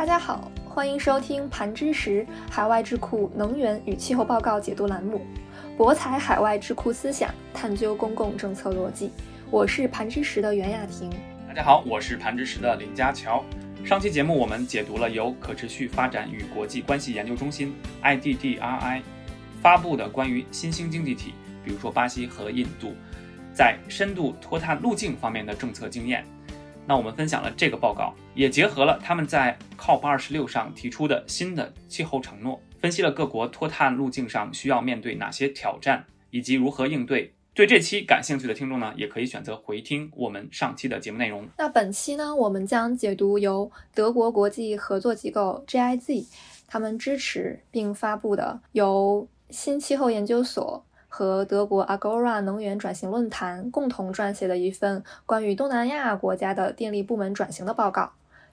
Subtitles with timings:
[0.00, 5.20] 大家好，欢迎收听盘知识海外智库能源与气候报告解读栏目，
[5.76, 9.10] 博采海外智库思想，探究公共政策逻辑。
[9.50, 11.10] 我是盘知识的袁雅婷。
[11.46, 13.44] 大家好，我是盘知识的林家乔。
[13.84, 19.02] 上期节目我们解读了由可持续发展与国际关系研究中心 （IDDRI）
[19.60, 22.94] 发布的关于新兴经济体，比如说巴西和印度，
[23.52, 26.24] 在深度脱碳路径方面的政策经验。
[26.86, 37.32] 那我们分享了这个报告，也结合了他们在 COP 二十六上提出的新的气候承诺，分析了各国脱碳路径上需要面对哪些挑战，以及如何应对。
[37.52, 41.46] 对这期感兴趣的听众呢，也可以选择回听我们上期的节目内容。
[41.58, 46.26] 那本期呢，我们将解读由德国国际合作机构 GIZ
[46.66, 50.84] 他们支持并发布的由新气候研究所。
[51.12, 58.12] 和德国 Agora 能源转型论坛共同撰写的一份关于东南亚国家的电力部门转型的报告。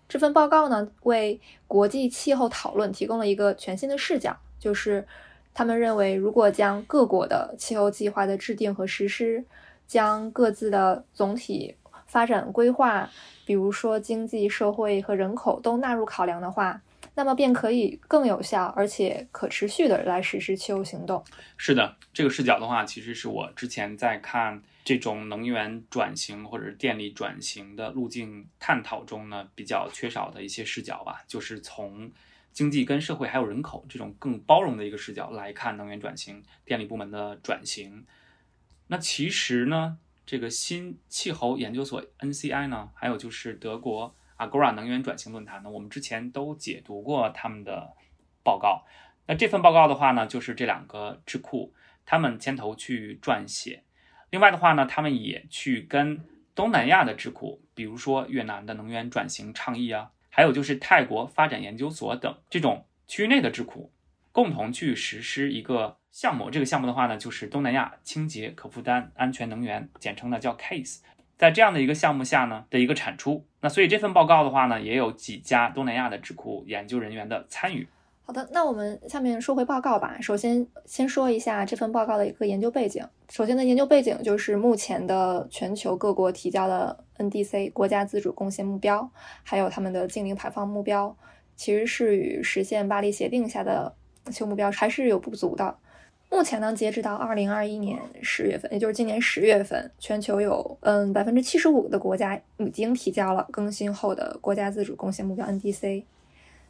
[0.10, 5.06] 这份报告呢，为国际气候讨论提供了一个全新的视角，就是
[5.54, 9.46] 他们认为，如果将各国的气候计划的制定和实施，
[9.86, 11.76] 将各自的总体
[12.08, 13.10] 发展规划，
[13.46, 16.82] 比如说经济社会和人口都纳入考量的话。
[17.16, 21.24] 那么便可以更有效而且可持续的来实施气候行动。
[21.58, 31.24] 是的，这个视角的话，其实是我之前在看这种能源转型或者是电力转型的路径探讨中呢，比较缺少的一些视角吧。
[31.28, 32.12] 就是从
[32.52, 38.06] 经济跟社会还有人口这种更包容的一个视角来看能源转型、电力部门的转型。
[38.88, 44.16] 那其实呢，这个新气候研究所 NCI 呢，还有就是德国。
[44.38, 47.94] Agora 能源转型论坛呢，我们之前都解读过他们的
[48.44, 48.86] 报告。
[49.26, 51.74] 那这份报告的话呢，就是这两个智库
[52.06, 53.84] 他们牵头去撰写。
[54.30, 63.92] 另外的话呢，他们也去跟东南亚的智库，比如说越南的能源转型倡议啊，还有就是泰国发展研究所等这种区域内的智库，
[64.32, 66.50] 共同去实施一个项目。
[66.50, 71.00] 这个项目的话呢，就是东南亚清洁可负担安全能源，简称呢叫 CASE。
[71.38, 77.88] 在这样的一个项目下呢的一个产出，所以这份报告的话呢，也有几家东南亚的智库研究人员的参与。
[78.26, 80.18] 好的，那我们下面说回报告吧。
[80.20, 83.02] 首先，先说一下这份报告的一个研究背景。
[83.30, 89.10] 首先的研究背景就是目前的全球各国提交的 NDC 国家自主贡献目标，
[89.44, 91.16] 还有他们的净零排放目标，
[91.56, 93.96] 其实是与实现巴黎协定下的
[94.30, 95.78] 气候目标还是有不足的。
[96.30, 106.04] 目前呢，截止到二零二一年十月份，也就是今年十月份，全球有嗯百分之七十五的国家已经提交了更新后的国家自主贡献目标 NDC。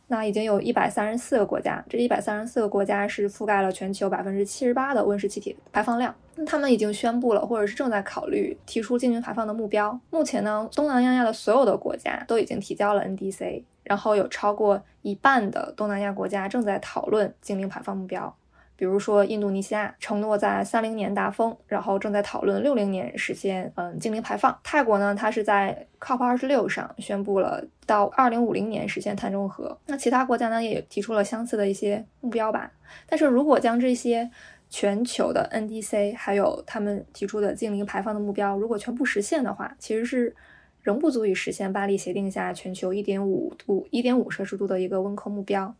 [0.09, 6.15] 那已经有一百三十四个国家，这一百三十四个国家是覆盖了全球百分之七十八的温室气体排放量。
[6.35, 9.99] 那他们已经宣布了，或者是正在考虑提出净零排放的目标。
[10.09, 18.33] 目前呢，东南亚的所有的国家都已经提交了 NDC，然后有超过一半的东南亚国家正在讨论净零排放目标。
[18.77, 24.55] 比如说，印度尼西亚承诺在三零年达峰，然后正在讨论六零年实现嗯净零排放。
[24.63, 29.75] 泰国呢，它是在 COP 二十六上宣布了到二零五零年实现碳中和。
[29.87, 32.71] 那其他国家呢，也提出了相似的一些目标吧。
[33.07, 34.29] 但是如果将这些
[34.69, 40.35] 全球的 NDC 还有他们提出的净零排放的目标，如果全部实现的话，其实是
[40.83, 45.73] 仍不足以实现巴黎协定下全球一点五度、一点五摄氏度的一个温控目标。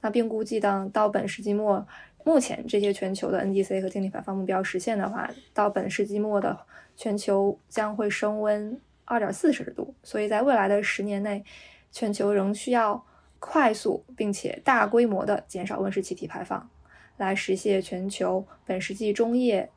[0.00, 1.86] 那并估计到到本世纪末。
[2.26, 6.58] 目前这些全球的 NDC 和净零排放目标实现的话，到本世纪末的
[6.96, 8.76] 全球将会升温
[9.06, 9.94] 2.4摄氏度。
[10.02, 11.44] 所以在未来的十年内，
[11.92, 13.06] 全球仍需要
[13.38, 16.68] 快速并且大规模的减少温室气体排放，
[17.16, 19.70] 来实现全球本世纪中叶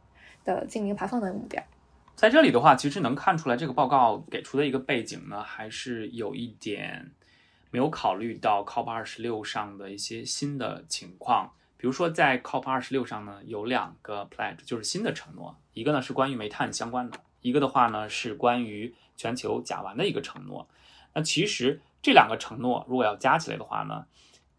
[0.44, 1.62] 的净零排放的目标。
[2.16, 7.12] 在这里的话，其实能看出来，这个报告给出的一个背景呢，还是有一点
[7.70, 11.52] 没有考虑到 COP26 上的一些新的情况。
[11.82, 15.58] 比如说，在 COP 二十六上呢，有两个 pledge，就是新的承诺。
[15.72, 20.68] 一个呢是关于煤炭相关的，一个的话呢是关于全球甲烷的一个承诺。
[21.14, 24.06] 那其实这两个承诺如果要加起来的话呢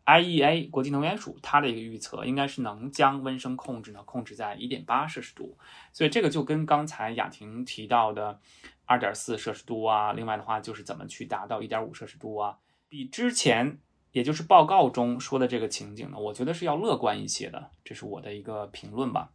[0.06, 5.58] ，IEA 国际能源署它的一个预测应该是能将温升控制呢控制在一点八摄氏度。
[5.92, 8.40] 所以这个就跟刚才雅婷提到的
[8.86, 12.56] 二点四摄氏度啊，另外的话就是怎么去达到一点五摄氏度啊，
[12.88, 13.78] 比之前。
[14.12, 19.30] 也就是报告中说的这个情景呢，我觉得是要乐观一些的，这是我的一个评论吧。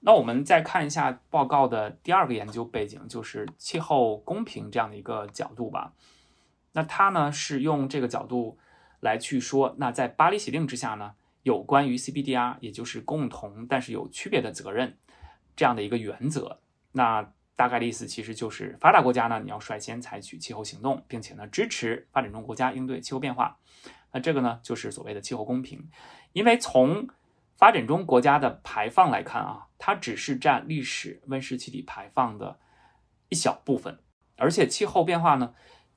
[0.00, 5.94] 那我们再看一下报告的第二个研究背景，就是气候公平这样的一个角度吧。
[6.72, 8.58] 那它呢是用这个角度
[9.00, 14.98] 来去说，那在巴黎协定之下呢，有关于 CBDR，也就是共同但是有区别的责任
[15.56, 16.60] 这样的一个原则。
[16.92, 23.58] 那大概的意思其实就是发达国家呢，你要率先采取气候行动，并且呢支持发展中国家应对气候变化。
[24.12, 25.88] 那这个呢就是所谓的气候公平，
[26.32, 27.08] 因为从
[27.54, 32.58] 发展中国家的排放来看啊，它只是占历史温室气体排放的
[33.28, 33.98] 一小部分，
[34.36, 35.54] 而且气候变化呢，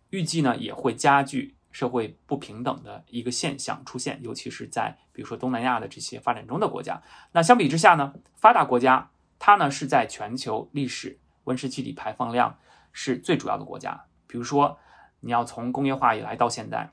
[0.10, 7.02] 预计呢也会加剧社会不平等的一个现象出现，尤其是在比如说东南亚的这些发展中的国家。
[7.32, 12.58] 那相比之下呢，发达国家它呢是在全球历史温室气体排放量
[12.92, 14.06] 是最主要的国家。
[14.28, 14.78] 比如说，
[15.20, 16.92] 你要从工业化以来到现在，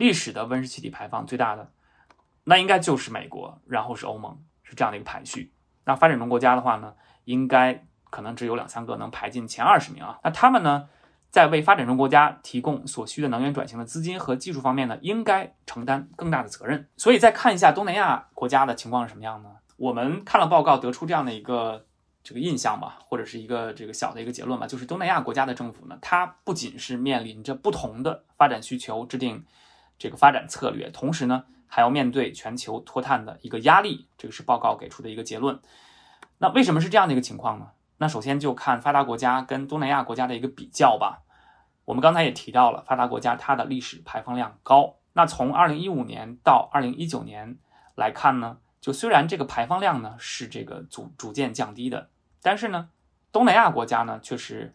[0.00, 1.70] 历史的温室气体排放最大的。
[2.44, 5.52] 那应该就是美国，然后是欧盟，是这样的一个排序。
[5.84, 6.94] 那发展中国家的话呢，
[7.24, 10.18] 应该可能只有两三个能排进前二十名啊。
[10.24, 10.88] 那他们呢，
[11.30, 16.88] 在为发展中国家提供所需的能源转型的资金和技术方面呢，应该承担更大的责任。
[16.96, 19.50] 所以再看一下东南亚国家的情况是什么样呢？
[19.76, 21.86] 我们看了报告，得出这样的一个
[22.22, 29.44] 这个印象吧，或者是一个这个小的一个结论吧，就是东南亚国家的政府呢，它不仅是面临着不同的发展需求，制定
[30.00, 31.44] 这个发展策略，同时呢。
[31.72, 35.60] 还要面对全球脱碳的一个压力，这个是报告给出的一个结论。
[36.38, 37.68] 那为什么是这样的一个情况呢？
[37.98, 41.22] 那首先就看发达国家跟东南亚国家的一个比较吧。
[41.84, 44.96] 我们刚才也提到了，发达国家它的历史排放量高。
[45.12, 47.56] 那从二零一五年到二零一九年
[47.94, 52.10] 来看呢，就虽然这个排放量呢是这个逐逐渐降低的，
[52.42, 52.88] 但是呢，
[53.30, 54.74] 东南亚国家呢却是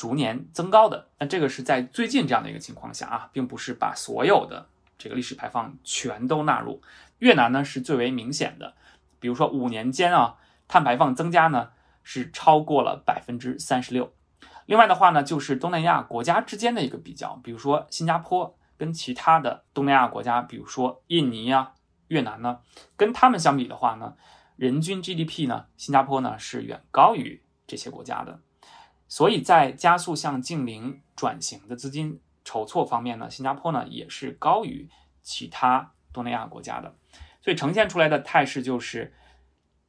[0.00, 1.08] 逐年增高的。
[1.18, 4.66] 那这个是在最近这样的一个情况下啊，并不是把所有的。
[4.96, 6.80] 这个历史排放全都纳入，
[7.18, 8.72] 越南呢是最为明显的，
[9.18, 10.36] 比如说五年间啊，
[10.68, 11.68] 碳排放增加呢
[12.02, 14.10] 是超过了百分之三十六。
[14.64, 21.74] 另外的话呢，就是东南亚国家之间的一个比较，比如说新加坡跟其他的东南亚国家，比如说印尼啊、
[22.08, 22.60] 越南呢，
[22.96, 24.14] 跟他们相比的话呢，
[24.56, 28.40] 人均 GDP 呢，新加坡呢是远高于这些国家的，
[29.10, 32.18] 所以在加速向净零转型的资金。
[32.42, 34.88] 筹措方面呢，新加坡呢也是高于
[35.22, 36.92] 其他东南亚国家的，
[37.42, 39.12] 所以呈现出来的态势就是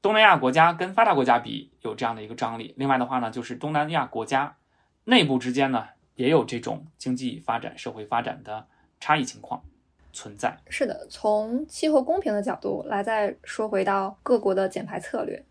[0.01, 2.75] 东南亚国家跟发达国家比有这样的一个张力。
[2.77, 4.57] 另外的话呢，就是东南亚国家
[5.05, 8.67] 内部之间呢也有这种经济发展、社会发展的
[8.99, 9.63] 差异情况
[10.11, 10.59] 存在。
[10.69, 15.43] 是的，从气候公平的角度来再说回到各国的减排策略，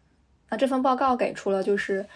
[0.51, 2.07] 那这份报告给出了就是。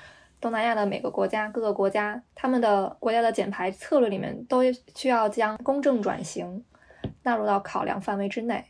[0.44, 4.61] 东南亚的每个国家，各个国家，他们的国家的减排策略里面都
[4.94, 6.62] 需要将公正转型
[7.23, 8.62] 纳入到考量范围之内，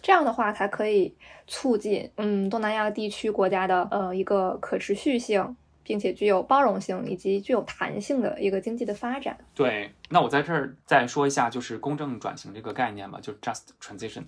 [0.00, 1.16] 这样的话才可以
[1.48, 9.36] 促进嗯东南亚地区国家的呃一个可持续性，并且具有包容性以及具有弹性的一个经济的发展。
[9.52, 14.22] 对，那我在这儿再说一下，就是公正转型这个概念吧，就 just transition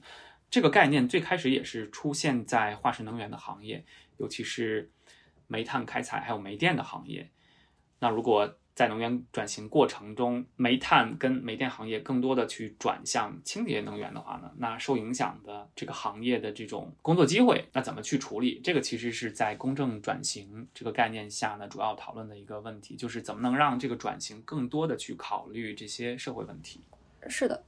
[0.51, 3.85] 这个概念最开始也是出现在化石能源的行业，
[4.17, 4.91] 尤其是。
[5.49, 7.29] 煤炭开采还有煤电的行业，
[7.99, 18.61] 那如果在能源转型过程中，煤炭跟煤电行业更多的去转向清洁能源的话呢，那受影响的这个行业的这种工作机会，那怎么去处理？
[18.63, 26.81] 这个其实是在公正转型这个概念下呢，主要讨论的一个问题，就是怎么能让这个转型更多的去考虑这些社会问题。
[27.29, 27.65] 是的。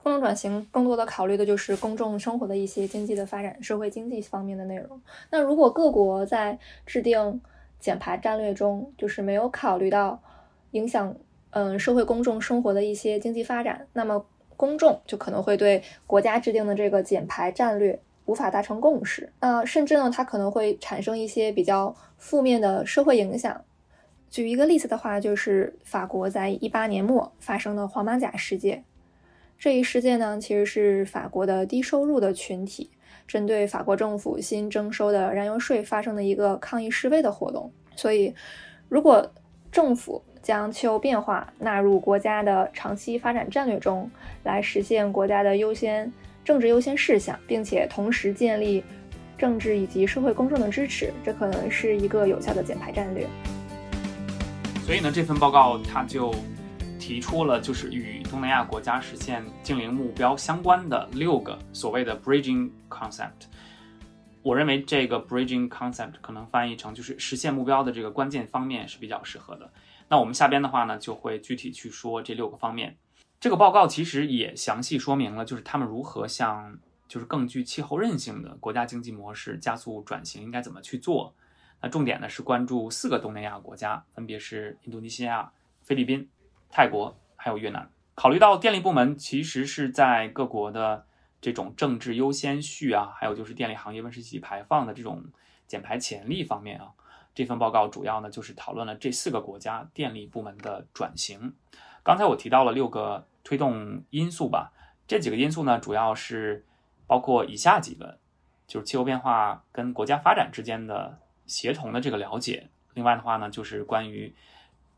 [0.00, 5.00] 公众转型更多的考虑的就是公众生活的一些经济的发展、社会经济方面的内容。
[5.30, 7.40] 那如果各国在制定
[7.78, 10.22] 减排战略中，就是没有考虑到
[10.70, 11.14] 影响
[11.50, 14.24] 嗯社会公众生活的一些经济发展，那么
[14.56, 19.32] 公众就可能会对国家制定的这个减排战略无法达成共识。
[19.40, 23.64] 那甚至呢，它可能会产生一些比较负面的社会影响。
[24.30, 28.84] 举一个例子的话，就是法国在一八年末发生的黄马甲事件。
[29.58, 32.88] 这一事件呢，其实是法国的低收入的群体
[33.26, 37.68] 针对法国政府新征收的燃油税发生的一个抗议示威的活动。
[37.96, 38.32] 所以，
[38.88, 39.28] 如果
[39.72, 44.08] 政府将气候变化纳入国家的长期发展战略中，
[44.44, 46.10] 来实现国家的优先
[46.44, 48.84] 政治优先事项，并且同时建立
[49.36, 53.26] 政治以及社会公众的支持，这可能是一个有效的减排战略。
[54.86, 56.32] 所以呢，这份报告它就。
[57.00, 63.46] 提出了就是与东南亚国家实现净零目标相关的六个所谓的 bridging concept。
[64.42, 69.70] 我认为这个 bridging concept 可能翻译成就是实现目标的这个关键方面是比较适合的。
[70.08, 72.96] 那我们下边的话呢，就会具体去说这六个方面。
[73.40, 81.34] 这个报告其实也详细说明了，就是他们如何向就是更具气候韧性的国家经济模式加速转型应该怎么去做。
[81.80, 85.50] 那重点呢是关注四个东南亚国家，分别是印度尼西亚、
[85.82, 86.28] 菲律宾。
[86.70, 91.06] 泰国还有越南，考虑到电力部门其实是在各国的
[91.40, 95.24] 这种政治优先序啊，还有就是电力行业温室气体排放的这种
[95.68, 96.90] 减排潜力方面啊，
[97.32, 101.54] 这份报告主要呢就是讨论了这四个国家电力部门的转型。
[102.02, 104.72] 刚才我提到了六个推动因素吧，
[105.06, 106.66] 这几个因素呢主要是
[107.06, 108.18] 包括以下几个，
[108.66, 112.68] 就是气候变化跟国家发展之间的协同的这个了解。
[112.94, 114.34] 另外的话呢，就是关于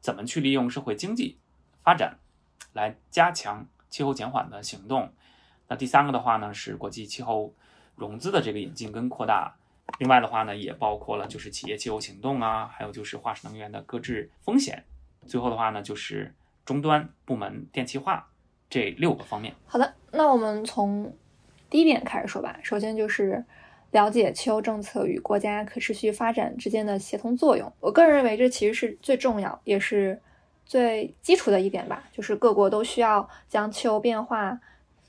[0.01, 1.39] 怎么去利用社会经济
[1.83, 2.19] 发展
[2.73, 5.13] 来加强气候减缓的行动。
[5.69, 7.55] 那第三个的话呢，是国际气候
[7.95, 9.55] 融资的这个引进跟扩大。
[9.99, 14.85] 另外的话呢，也包括了就是企业气候行动啊，还有就是化石能源的搁置风险。
[15.27, 16.35] 最后的话呢，就是
[16.65, 18.29] 终端部门电气化
[18.69, 19.55] 这六个方面。
[19.67, 21.13] 好的，那我们从
[21.69, 22.59] 第一点开始说吧。
[22.63, 23.45] 首先就是
[23.91, 27.73] 了解气候政策与国家可持续发展之间的协同作用。
[27.81, 30.21] 我个人认为这其实是最重要也是
[30.71, 34.57] 最基础的一点吧，就是各国都需要将气候变化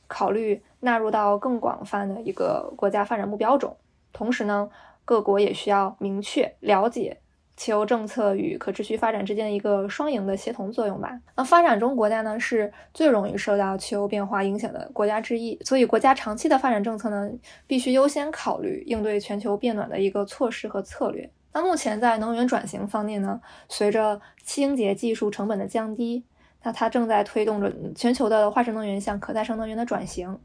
[0.08, 3.78] 考虑纳入到更广泛的一个国家发展目标中。
[4.12, 4.68] 同时呢，
[5.06, 7.16] 各国也需要明确了解
[7.56, 11.22] 气候政策与可持续发展之间的一个双赢的协同作用吧。
[11.36, 17.30] 那发展中国家呢，是最容易受到气候变化影响的国家之一，所以国家长期的发展政策呢，
[17.68, 21.30] 必须优先考虑应对全球变暖的一个措施和策略。
[21.54, 26.24] 那目前在能源转型方面呢，随着清洁技术成本的降低，
[26.64, 30.40] 那它正在推动着全球的化石能源向可再生能源的转型。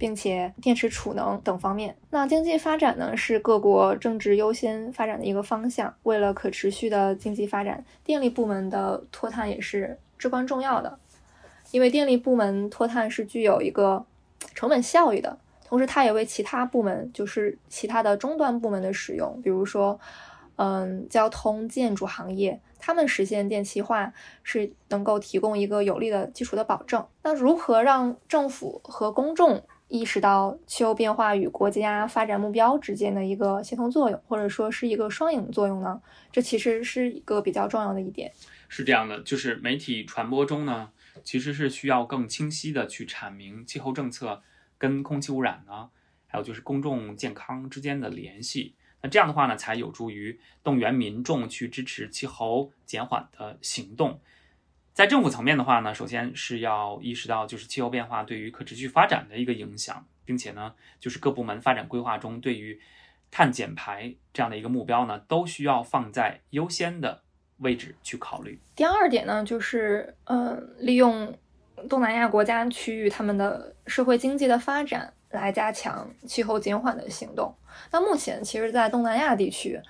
[0.00, 5.94] 并且电池储能等方面，那经济发展呢是各国政治优先发展的一个方向。
[6.02, 10.98] 为了可持续的经济发展，电力部门的脱碳也是至关重要的。
[11.70, 14.04] 因为电力部门脱碳是具有一个
[14.54, 20.00] 成本效益的，同时它也为其他部门，就是其他的终端部门的使用，比如说，
[20.56, 27.06] 嗯，交通、建筑行业，他们实现电气化是能够提供一个有力的基础的保证。
[27.22, 29.64] 那如何让政府和公众？
[29.88, 36.02] 意识到气候变化与国家发展目标之间的一个协同作用，或者说是一个双赢作用呢？
[36.32, 38.32] 这其实是一个比较重要的一点。
[38.68, 40.90] 是这样的，就是媒体传播中呢，
[41.22, 44.42] 其实是需要更清晰的去阐明气候政策
[44.76, 45.90] 跟空气污染呢，
[46.26, 48.74] 还有就是公众健康之间的联系。
[49.02, 54.20] 那这样的话呢，才有助于动员民众去支持气候减缓的行动。
[54.92, 62.80] 在政府层面的话呢，首先是要意识到就是气候变化对于可持续发展的一个影响，并且呢，就是各部门发展规划中对于
[63.30, 67.22] 碳减排这样的一个目标呢，都需要放在优先的
[67.58, 68.58] 位置去考虑。
[68.74, 71.36] 第二点呢，就是呃，利用
[71.90, 77.54] 东南亚国家区域他们的社会经济的发展来加强气候减缓的行动。
[77.90, 79.80] 那目前其实，在东南亚地区，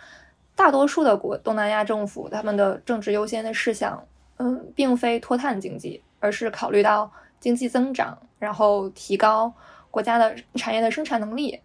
[0.55, 4.07] 大多数的国东南亚政府他们的政治优先的事项。
[4.38, 9.50] 嗯，并非脱碳经济，而是考虑到经济增长，然后提高
[9.90, 11.59] 国家的产业的生产能力，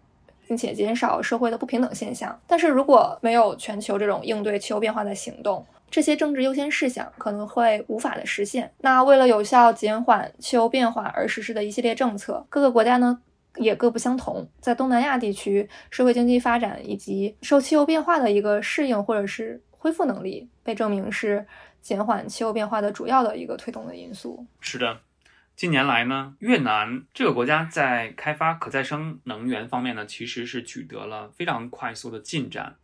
[0.46, 2.40] 并且减少社会的不平等现象。
[2.46, 8.72] 但是如果没有全球这种应对气候变化的行动，这些政治优先事项可能会无法的实现。
[8.78, 13.20] 那为了有效减缓气候变化而实施的一系列政策，各个国家呢
[13.56, 14.48] 也各不相同。
[14.60, 21.46] 在东南亚地区，社会经济发展以及受气候变化的一个适应或者是恢复能力，被证明是。
[21.82, 25.00] 减缓气候变化的主要的一个推动的因素是的，
[25.56, 32.76] 近年来呢，越南这个国家在开发可再生能源方面呢，其实是取得了非常快速的进展。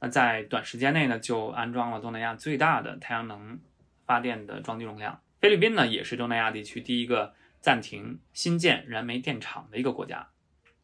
[0.00, 3.58] 那在短时间内呢，就安装了东南亚最大的太阳能
[4.04, 5.18] 发电的装机容量。
[5.40, 7.32] 菲律宾呢，也是东南亚地区第一个
[7.62, 10.28] 暂停新建燃煤电厂的一个国家。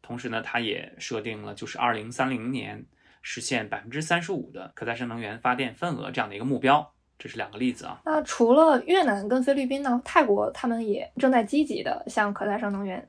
[0.01, 2.87] 同时呢，它也设定了就是二零三零年
[3.21, 6.95] 实现百分之三十五的可再生能源发电份额这样的一个目标。
[7.19, 8.01] 这是两个例子啊。
[8.05, 13.07] 那除了越南跟菲律宾呢，泰国他们也正在积极的向可再生能源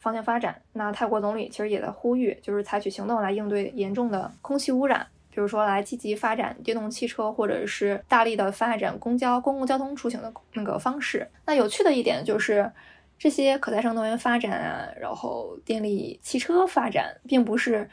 [0.00, 0.60] 方向发展。
[0.72, 11.28] 那泰国总理其实也在呼吁，就是采取行动来应对严重的空气污染，比如说来积极发展电动汽车，或者是大力的发展公交、公共交通出行的那个方式。
[11.44, 12.72] 那有趣的一点就是，
[13.22, 17.88] 这些可再生能源发展啊，然后电力汽车发展，并不是。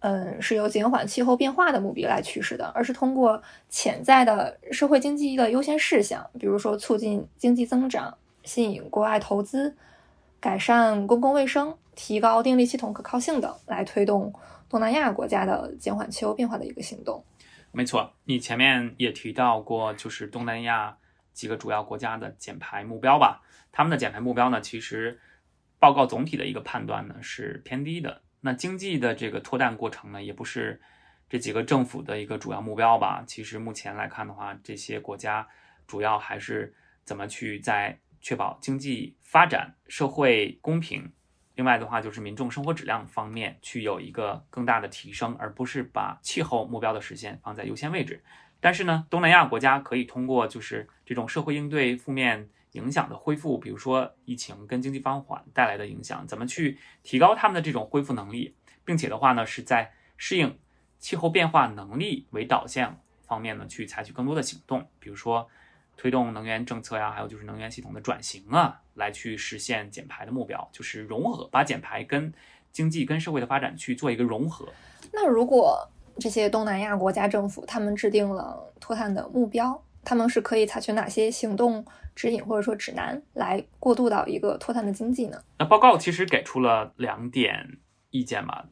[0.00, 9.74] 嗯，是由减缓气候变化的目的来驱使的，而是通过潜在的社会经济的优先事项，比如说促进经济增长、吸引国外投资、
[10.38, 14.30] 改善公共卫生、提高电力系统可靠性等，来推动
[14.68, 17.24] 东南亚国家的减缓气候变化的一个行动。
[17.72, 20.98] 没错，你前面也提到过，就是东南亚
[21.32, 23.40] 几个主要国家的减排目标吧？
[23.76, 25.20] 他们的减排目标呢，其实
[25.80, 28.22] 报告总体的一个判断呢是偏低的。
[28.40, 30.80] 那经济的这个脱碳过程呢，也不是
[31.28, 33.24] 这几个政府的一个主要目标吧？
[33.26, 35.48] 其实目前来看的话，这些国家
[35.88, 36.72] 主要还是
[37.04, 41.12] 怎么去在确保经济发展、社会公平，
[41.56, 48.22] 另外的话就是民众生活质量方面去有一个更大的提升，而不是把气候目标的实现放在优先位置。
[48.60, 58.54] 但是呢，东南亚国家可以通过就是这种社会应对负面影响的恢复，比如说疫情跟经济放缓带来的影响，怎么去提高他们的这种恢复能力，
[58.84, 60.58] 并且的话呢，是在适应
[60.98, 65.48] 气候变化能力为导向方面呢，去采取更多的行动，比如说
[65.96, 72.32] 推动能源政策呀，还有就是能源系统的转型啊，来去实现减排的目标，就是融合，把减排跟
[72.72, 74.66] 经济跟社会的发展去做一个融合。
[75.12, 75.88] 那如果
[76.18, 81.84] 这些东南亚国家政府他们制定了脱碳的目标，他们是可以采取哪些行动
[82.14, 85.42] 指引或者说指南来过渡到一个脱碳的经济呢？
[85.58, 87.78] 那报告其实给出了两点
[88.10, 88.66] 意见吧。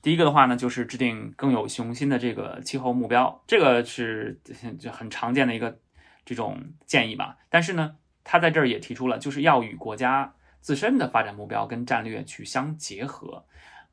[0.00, 4.40] 第一个的话呢，就是制定更有雄心的这个气候目标，这个是
[4.78, 5.78] 就很常见的一个
[6.24, 7.36] 这种建议吧。
[7.50, 13.44] 但是呢，他在这儿也提出了，就是要与国家自身的发展目标跟战略去相结合。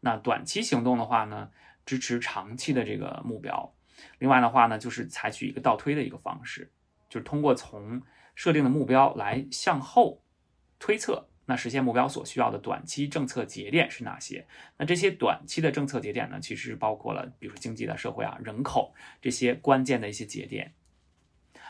[0.01, 1.49] 那短期行动的话呢？
[1.85, 3.73] 支持长期的这个目标，
[4.17, 6.71] 另外的话呢，就是采取一个倒推的一个方式，
[7.13, 8.01] 就是通过从
[8.33, 10.23] 设定的目标来向后
[10.79, 14.47] 推测，那实现目标所需要的短期政策节点是哪些？
[14.77, 20.73] 那这些短期的政策节点呢，其实包括了，比如说经济的、社会啊、人口这些关键的一些节点。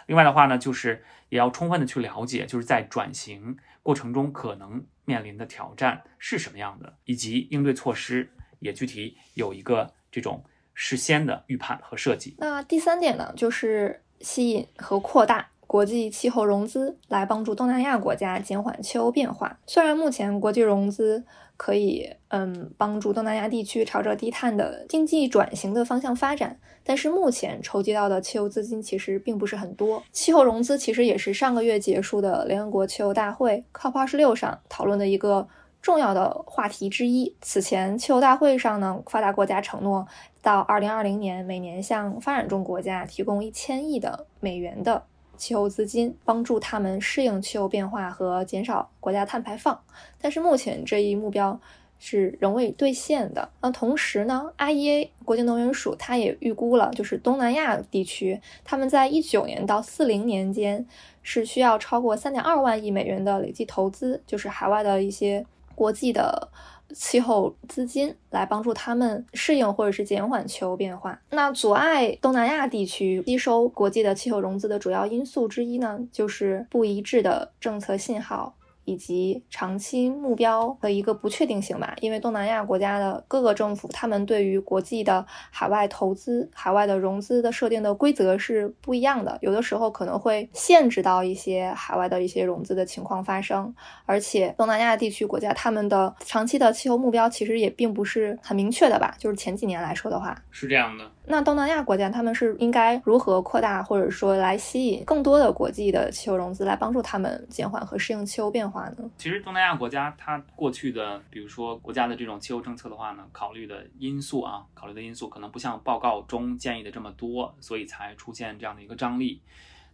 [0.07, 9.93] 另外的话呢，就是也要充分的去了解，就是在转型过程中可能面临的挑战是什么样的，以及应对措施也具体有一个。
[10.13, 10.45] 这种
[10.75, 12.35] 事先的预判和设计。
[12.37, 19.59] 那第三点呢，就是吸引和扩大国际气候融资，来帮助东南亚国家减缓气候变化。
[19.67, 21.23] 虽然目前国际融资
[21.57, 30.01] 可以，嗯，帮助东南亚地区朝着低碳的经济转型的方向发展，但是目前筹集到的气候资金其实并不是很多。
[30.11, 35.47] 气候融资其实也是上个月结束的联合国气候大会 COP26 上讨论的一个。
[35.83, 37.35] 重要的话题之一。
[37.41, 40.07] 此前，气候大会上呢，发达国家承诺
[40.41, 45.03] 到二零二零年每年向发展中国家提供一千亿的美元的
[45.35, 49.77] 气候资金，帮助他们适应气候变化和减少国家碳排放。
[50.21, 51.59] 但是目前这一目标
[51.99, 53.49] 是仍未兑现的。
[53.59, 60.87] 那同时呢，IEA 国际能源署它也预估了，就是东南亚地区，他们在一九年到四零年间
[61.21, 65.45] 是需要超过三点二万亿美元的累计投资，就是海外的一些。
[65.75, 66.49] 国际的
[66.93, 71.19] 气候资金来帮助他们适应或者是减缓气候变化。
[71.31, 78.55] 那阻碍东南亚地区吸收国际的气候融资的主要因素之一呢，就是不一致的政策信号。
[78.85, 93.73] 以及长期目标的一个不确定性吧，因为东南亚国家的各个政府，他们对于国际的海外投资、海外的融资的设定的规则是不一样的，有的时候可能会限制到一些海外的一些融资的情况发生。
[94.05, 101.09] 而且东南亚地区国家他们的长期的气候目标其实也并不是很明确的吧，就是前几年来说的话，是这样的。
[101.25, 109.09] 那东南亚国家他们是应该如何扩大，或者说来吸引更多的国际的气候融资，来帮助他们减缓和适应气候变化呢？
[109.17, 119.41] 其实东南亚国家它过去的，比如说国家的这种气候政策的话呢，考虑的因素啊，考虑的因素可能不像报告中建议的这么多，所以才出现这样的一个张力。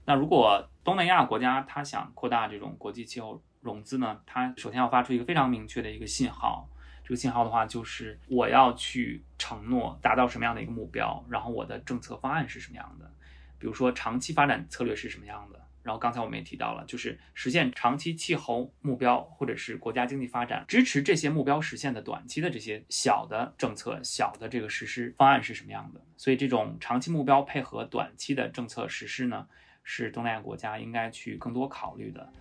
[0.06, 6.68] 那如果东南亚国家它想扩大这种国际气候融资呢，它首先要发出一个非常明确的一个信号。
[7.10, 13.12] 这个信号的话，就是我要去承诺达到什么样的一个目标，然后我的政策方案是什么样的，
[13.58, 15.60] 比如说长期发展策略是什么样的。
[15.82, 26.00] 然后刚才我们也提到了，就是实现长期气候目标，或者是国家经济发展支持这些目标实现的短期的这些小的政策、小的这个实施方案是什么样的。
[26.16, 29.48] 所以这种长期目标配合短期的政策实施呢，
[29.84, 32.32] 是东南亚国家应该去更多考虑的。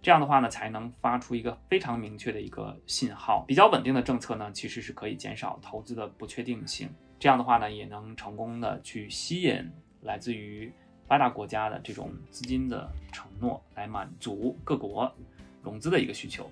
[0.00, 3.44] 这样的话呢，才能发出一个非常明确的一个信号。
[3.48, 6.88] 比较稳定的政策呢，其实是可以减少投资的不确定性。
[7.18, 9.68] 这样的话呢，也能成功的去吸引
[10.02, 10.72] 来自于
[11.08, 15.12] 发达国家的这种资金的承诺，来满足各国
[15.62, 16.48] 融资的一个需求。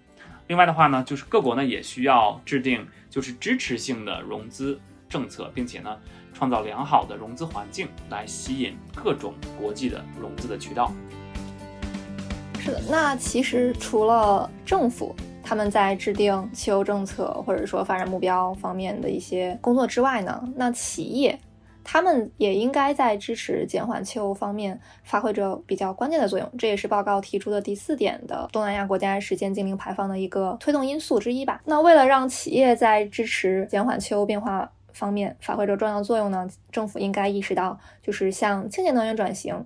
[0.49, 6.01] 另外的话呢，就是各国呢也需要制定就是支持性的融资政策，并且呢，
[6.35, 10.93] 创造良好的融资环境，来吸引各种国际的融资的渠道。
[12.67, 21.39] 是的，那其实除了政府他们在制定气候政策或者说发展目标方面的一些工作之外呢，那企业
[21.85, 26.53] 他们也应该在支持减缓气候方面发挥着比较关键的作用。
[26.59, 31.61] 这也是报告提出的第四点的东南亚国家实现净零排放的一个推动因素之一吧。
[31.67, 39.65] 那为了让企业在支持减缓气候变化方面发挥着重要作用呢，政府应该意识到，就是向清洁能源转型。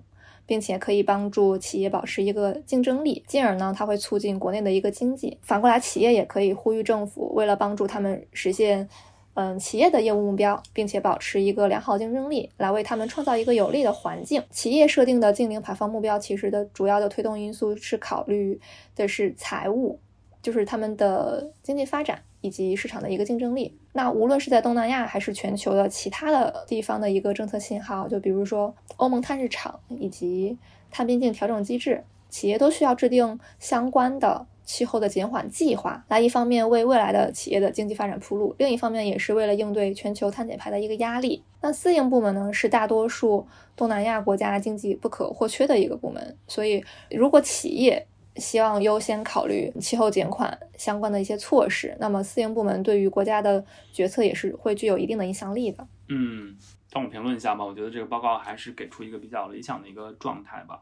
[0.51, 5.37] 并且可以帮助企业保持一个竞争力，进而呢，它会促进国内的一个经济。
[5.41, 8.89] 反过来，企业也可以呼吁政府，为了帮助他们实现
[9.35, 14.43] 嗯企业的业务目标，并且保持一个良好竞争力，来为他们创造一个有利的环境。
[14.49, 18.59] 企业设定的净零排放目标，其实的主要的推动因素是考虑
[18.93, 20.01] 的是财务，
[20.41, 23.77] 就是他们的经济发展以及市场的一个竞争力。
[23.93, 30.57] 那无论是在东南亚还是全球的其他的地方的一个政策信号，就比如说欧盟碳市场以及
[30.89, 34.47] 碳边境调整机制，企业都需要制定相关的。
[34.63, 41.43] 气候的减缓计划，来一方面为未来的企业的经济发展铺路，另一方面也是为了应对全球碳减排的一个压力。
[41.59, 46.37] 那私营部门呢，是大多数东南亚国家经济不可或缺的一个部门。
[46.47, 55.87] 所以，如果企业希望优先考虑气候减缓相关的一些措施，那么私营部门对于国家的决策也是会具有一定的影响力的。
[56.07, 56.57] 嗯，
[56.91, 57.65] 帮我评论一下吧。
[57.65, 60.81] 我觉得这个报告还是给出一个比较理想的一个状态吧。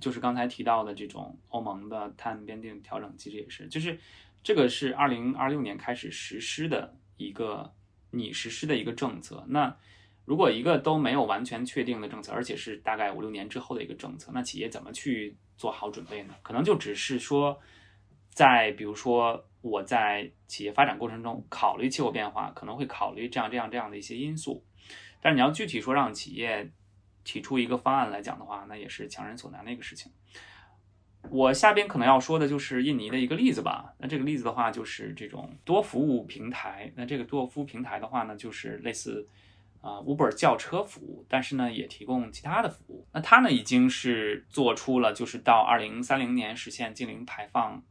[0.00, 3.98] 就是刚才提到的这种欧盟的碳边境调整机制也是，就是
[4.42, 7.70] 这个是二零二六年开始实施的一个
[8.10, 9.44] 拟实施的一个政策。
[9.48, 9.76] 那
[10.24, 16.34] 如果一个都没有完全确定的政策，而且是大概五六年之后的一个政策，那企业怎么去做好准备呢？
[16.42, 17.58] 可能就只是说，
[18.30, 24.64] 在比如说我在企业发展过程中考虑气候变化，可能会考虑这样这样这样的一些因素，
[25.20, 26.70] 但是你要具体说让企业。
[27.24, 30.10] 提出一个方案来讲的话，那也是强人所难的一个事情。
[31.30, 33.94] 我下边可能要说的就是印尼的一个例子吧。
[33.98, 36.92] 那这个例子的话，就是这种多服务平台。
[36.96, 39.24] 那这个多服务平台的话呢，就是类似
[39.82, 43.06] 啊 Uber 轿车服务，但是呢也提供其他的服务。
[43.12, 47.82] 那它呢已经是做出了，就是到二零三零年实现净零排放。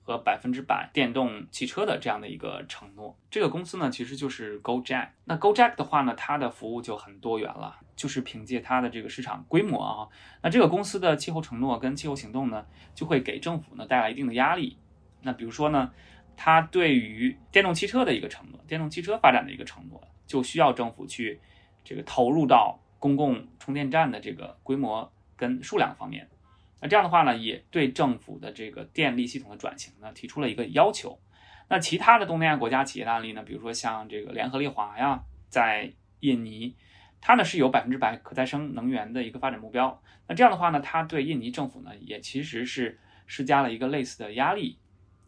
[0.00, 5.08] 和百分之百电动汽车的这样的一个承诺，这个公司呢其实就是 GoJack。
[5.26, 10.08] 那 GoJack 的话呢，它的服务就很多元了，就是凭借它的这个市场规模啊，
[10.42, 14.78] 那这个公司的气候承诺跟气候行动呢，就会给政府呢带来一定的压力。
[15.20, 15.92] 那比如说呢，
[16.38, 21.40] 它对于电动汽车的一个承诺，电动汽车发展的一个承诺，就需要政府去
[21.82, 26.28] 这个投入到公共充电站的这个规模跟数量方面。
[26.80, 31.18] 那这样的话呢，也对政府的这个电力系统的转型呢提出了一个要求。
[31.68, 36.76] 那其他的东南亚国家企业的案例呢，比如说像这个联合利华呀，在印尼，
[37.20, 40.00] 它呢是有百分之百可再生能源的一个发展目标。
[40.28, 44.78] 那这样的话呢，它对印尼政府呢也其实是施加了一个类似的压力，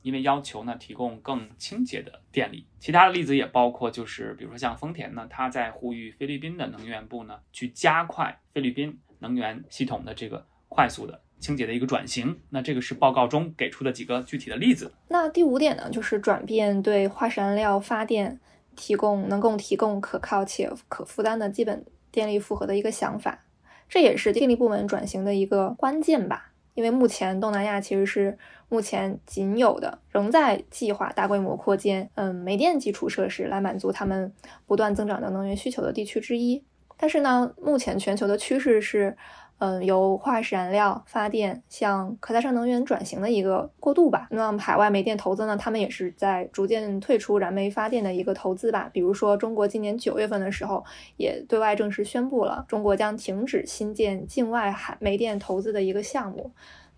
[0.02, 2.66] 因为要求呢提供更清洁的电力。
[2.78, 11.20] 其他的例子也包括，就是比如说像丰田呢，它在呼吁菲律宾的能源部呢去加快菲律宾能源系统的这个快速的。
[11.40, 14.92] 清洁的一个转型，那这个是报告中给出的几个具体的例子。
[15.08, 18.38] 那第五点呢，就是转变对化石燃料发电
[18.76, 23.46] 提供能够提供可靠且可负担的基本电力负荷的一个想法，
[23.88, 26.52] 这也是电力部门转型的一个关键吧。
[26.74, 28.38] 因为目前东南亚其实是
[28.70, 34.33] 目前仅有的仍在计划大规模扩建嗯煤电基础设施来满足他们
[34.66, 36.64] 不断增长的能源需求的地区之一。
[36.96, 39.14] 但是呢，目前全球的趋势是。
[39.62, 44.26] 嗯，由化石燃料发电向可再生能源转型的一个过渡吧。
[44.30, 45.54] 那么海外煤电投资呢？
[45.54, 48.88] 他们也是在逐渐退出燃煤发电的一个投资吧。
[48.90, 50.83] 比如说，中国今年九月份的时候，
[51.18, 56.50] 也对外正式宣布了，中国将停止新建境外海煤电投资的一个项目。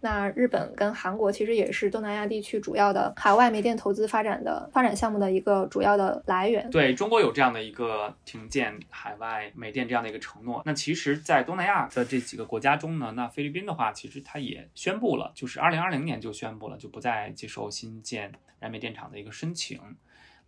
[0.05, 6.69] 那日本跟韩国其实也是东南亚地区主要的海外煤电投资发展的发展项目的一个主要的来源。
[6.71, 10.61] 对中国有这样的一个停建海外煤电这样的一个承诺。
[10.67, 19.81] 那其实，在东南亚的这几个国家中呢，那菲律宾的话，其实它也宣布了，就是二零二零年就宣布了，就不再接受新建燃煤电厂的一个申请。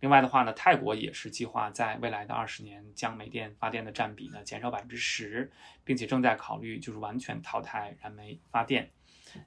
[0.01, 5.49] 另外的话呢，泰国也是计划在未来的二十年将煤电发电的占比呢减少百分之十，
[5.85, 8.89] 并且正在考虑就是完全淘汰燃煤发电。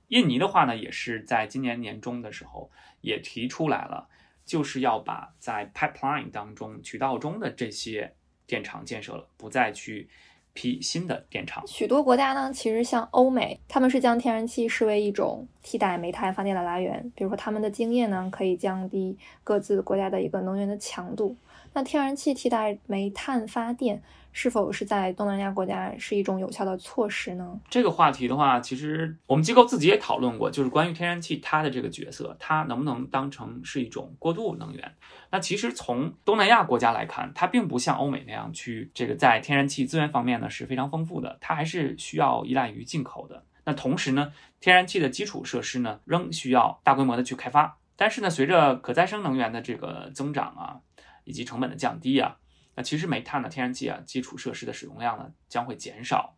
[0.09, 2.71] 印尼的话呢，也是在今年年中的时候
[3.01, 4.09] 也提出来了，
[4.45, 8.15] 就是要把在 pipeline 当中渠道中的这些
[8.47, 10.09] 电厂建设了，不再去
[10.53, 11.67] 批新的电厂。
[11.67, 21.37] 许多国家呢，其实像欧美，他们是将天然气视为一种替代煤炭发电的来源，比如说他们的经验呢，可以降低各自国家的一个能源的强度。
[21.75, 24.03] 那天然气替代煤炭发电。
[24.33, 27.59] 是否是在东南亚国家是一种有效的措施呢？
[27.69, 34.95] 这个话题的话，其实我们机构自己也讨论过，就是关于天然气它的这个角色，它能不能当成是一种过渡能源？
[35.31, 43.45] 那其实从东南亚国家来看，它并不像欧美那样去这个在天然气资源方面呢是非常丰富的，它还是需要依赖于进口的。
[43.65, 47.77] 那同时呢，天然气的基础设施呢仍需要大规模的去开发。
[47.97, 50.81] 但是呢，随着可再生能源的这个增长啊，
[51.25, 52.37] 以及成本的降低啊。
[52.79, 56.37] 那其实煤炭的天然气啊，基础设施的使用量呢将会减少。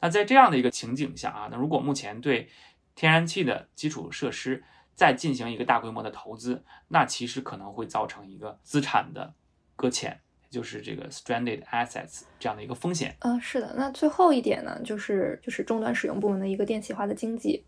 [0.00, 2.50] 那在这样的一个情景下啊，那如果目前对
[2.94, 4.62] 天然气的基础设施，
[4.94, 9.32] 再进行一个大规模的投资，那其实可能会造成一个资产的
[9.76, 10.20] 搁浅，
[10.50, 13.16] 就是这个 stranded assets 这样的一个风险。
[13.20, 13.74] 嗯，是的。
[13.74, 17.64] 那最后一点呢，就是就是终端使用部门的一个电气化的经济。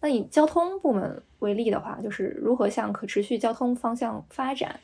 [0.00, 4.78] 那以交通部门为例的话，就是如何向可持续交通方向发展？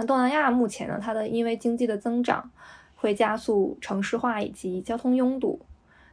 [0.00, 2.48] 那东南亚目前呢，它的因为经济的增长
[2.94, 5.60] 会加速城市化以及交通拥堵。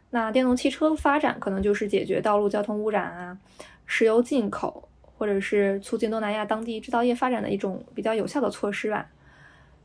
[0.09, 3.37] 那电动汽车发展可能就是解决道路交通污染啊、
[3.85, 9.07] 石油进口，或者是促进东南亚当地制造业发展的一种比较有效的措施吧。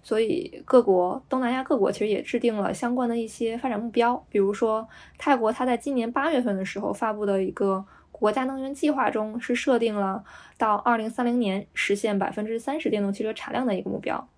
[0.03, 7.85] 所以各国东南亚各国其实也制定了相关的一些发展目标，比如说泰国，它在今年八月份的时候发布的一个
[8.21, 10.23] 国家能源计划中是设定了
[10.59, 14.29] 到二零三零年实现百分之三十电动汽车产量的一个目标。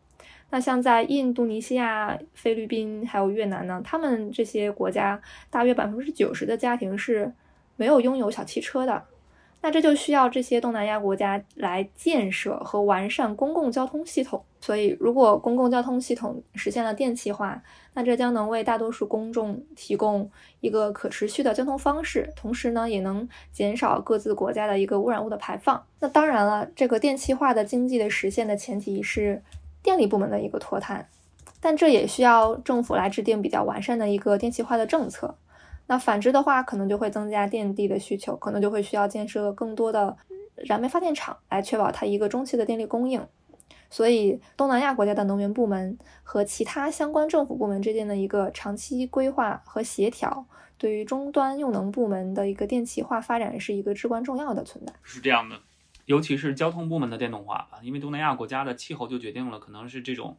[0.50, 7.32] 那像在印度尼西亚、菲律宾还有越南呢，他们这些国家大约百分之九十的家庭是
[7.76, 9.02] 没有拥有小汽车的。
[9.62, 14.44] 那这就需要这些东南亚国家来建设和完善公共交通系统。
[14.60, 17.62] 所以，如果公共交通系统实现了电气化，
[17.94, 25.82] 那这将能为大多数公众提供一个可持续的交通方式，同时呢，也能减少各自国家的一个污染物的排放。
[26.00, 29.42] 那当然了，这个电气化的经济的实现的前提是。
[29.84, 31.08] 电力部门的一个脱碳，
[31.60, 35.34] 但这也需要政府来制定比较完善的一个电气化的政策。
[35.92, 40.16] 那反之的话，可能就会增加电力的需求，可能就会需要建设更多的
[40.56, 43.22] 燃煤发电厂来确保它一个中期的电力供应。
[43.90, 50.46] 所以，东南亚国家的能源部门和其他相关政府部门之间的一个长期规划和协调，
[50.78, 54.94] 对于终端用能部门的一个电气化发展是一个至关重要的存在。
[55.02, 55.60] 是这样的。
[56.06, 60.38] 尤其是交通部门的电动化吧，因为东南亚国家的气候就决定了，可能是这种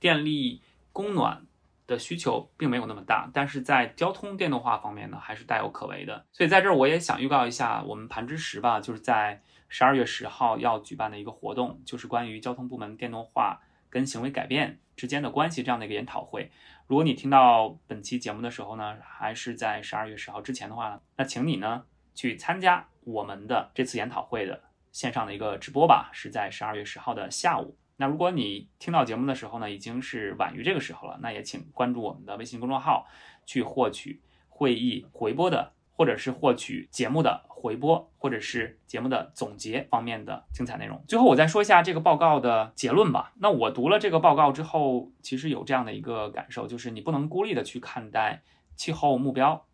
[0.00, 0.62] 电力
[0.94, 1.44] 供暖
[1.86, 6.24] 的需求并没有那么大，但是在交通电动化方面呢，还是大有可为的。
[6.32, 16.50] 所以在这儿我也想预告一下，我们盘之石吧，就是在十二月十号要举办的一个活动，就是关于交通部门电动化跟行为改变之间的关系这样的一个研讨会。
[16.86, 24.62] 如果你听到本期节目的时候呢，还是在十二月十号之前的话，那请你呢去参加我们的这次研讨会的。
[24.92, 27.76] 线上的一个直播吧，是在十二月十号的下午。
[27.96, 33.06] 那如果你听到节目的时候呢，已经是晚于这个时候了，那也请关注我们的微信公众号，
[33.46, 41.04] 去获取会议回播的，或者是获取节目的回播，或者是节目的总结方面的精彩内容。
[41.06, 43.32] 最后我再说一下这个报告的结论吧。
[43.36, 48.42] 那我读了这个报告之后，其实有这样的一个感受，就是你不能孤立的去看待
[48.76, 49.66] 气候目标，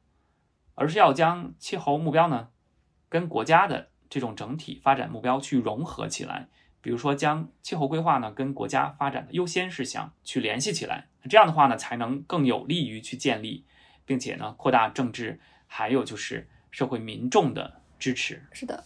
[0.74, 2.48] 而是要将气候目标呢
[3.08, 3.88] 跟国家的。
[4.12, 6.48] 这种整体发展目标去融合起来，
[6.82, 13.64] 比如说将气候规划呢跟国家发展的优先事项去联系起来，这样的话呢才能更有利于去建立，
[14.04, 18.42] 并且呢扩大政治还有就是社会民众的支持。
[18.52, 18.82] 是的，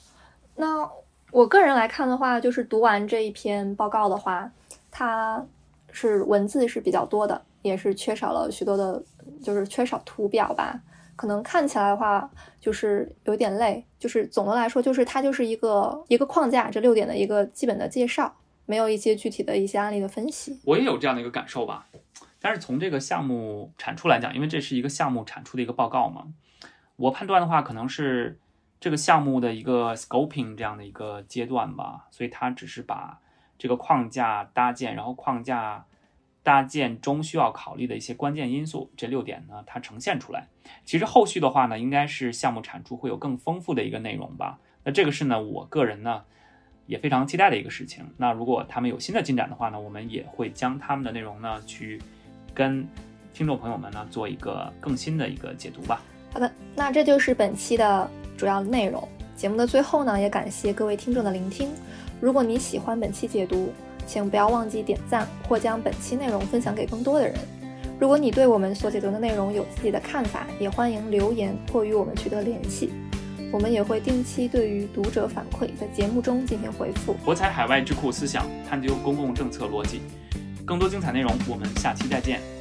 [0.57, 0.89] 那
[1.31, 4.51] 我个人来看的话，就是读完这一篇报告的话，
[4.91, 5.45] 它
[5.93, 9.03] 是文字是比较多的，也是缺少了许多的，
[9.43, 10.81] 就是缺少图表吧。
[11.17, 13.85] 可能看起来的话，就是有点累。
[13.99, 20.61] 就是总的来说，就是它就是一个一个框架，这六点的一个基本的介绍，没有一些具体的一些案例的分析。
[20.65, 21.87] 我也有这样的一个感受吧。
[22.41, 26.27] 但是从这个项目产出来讲，因为这是一个项目产出的一个报告嘛，
[26.97, 28.39] 我判断的话，可能是
[28.79, 32.07] 这个项目的一个 scoping 这样的一个阶段吧。
[32.11, 33.21] 所以它只是把
[33.59, 35.87] 这个框架搭建，然后框架。
[36.45, 40.47] 搭建中需要考虑的一些关键因素，这六点呢，它呈现出来。
[40.85, 44.61] 其实后续的话呢，应该是项目产出会有更丰富的一个内容吧。
[44.85, 46.23] 那这个是呢，我个人呢
[46.87, 48.05] 也非常期待的一个事情。
[48.19, 52.01] 那如果他们有新的进展的话呢，我们也会将他们的内容呢去
[52.53, 52.87] 跟
[53.33, 56.03] 听众朋友们呢做一个更新的一个解读吧。
[56.33, 59.09] 好的，那这就是本期的主要内容。
[59.35, 61.71] 节目的最后呢，也感谢各位听众的聆听。
[62.21, 63.73] 如果你喜欢本期解读，
[64.07, 67.35] 请不要忘记点赞或将本期内容分享给更多的人。
[68.01, 72.91] 如果你对我们所解读的内容有自己的看法，也欢迎留言或与我们取得联系。
[73.53, 77.15] 我们也会定期对于读者反馈在节目中进行回复。
[77.25, 80.03] 博采海外智库思想，探究公共政策逻辑。
[80.67, 82.54] 更多精彩内容，我们下期再见。